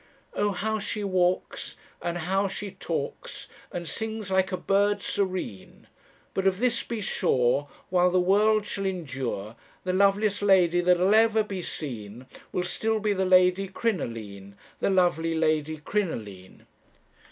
"'Oh, 0.33 0.49
how 0.53 0.79
she 0.79 1.03
walks, 1.03 1.77
And 2.01 2.17
how 2.17 2.47
she 2.47 2.71
talks, 2.71 3.45
And 3.71 3.87
sings 3.87 4.31
like 4.31 4.51
a 4.51 4.57
bird 4.57 5.03
serene; 5.03 5.85
But 6.33 6.47
of 6.47 6.57
this 6.57 6.81
be 6.81 7.01
sure 7.01 7.67
While 7.91 8.09
the 8.09 8.19
world 8.19 8.65
shall 8.65 8.87
endure, 8.87 9.55
The 9.83 9.93
loveliest 9.93 10.41
lady 10.41 10.81
that'll 10.81 11.13
ever 11.13 11.43
be 11.43 11.61
seen 11.61 12.25
Will 12.51 12.63
still 12.63 12.99
be 12.99 13.13
the 13.13 13.25
Lady 13.27 13.67
Crinoline, 13.67 14.55
The 14.79 14.89
lovely 14.89 15.35
Lady 15.35 15.77
Crinoline. 15.77 16.65